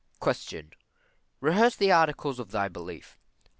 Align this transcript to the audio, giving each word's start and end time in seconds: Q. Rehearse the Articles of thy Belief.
Q. 0.19 0.33
Rehearse 1.41 1.75
the 1.75 1.91
Articles 1.91 2.39
of 2.39 2.49
thy 2.49 2.67
Belief. 2.69 3.19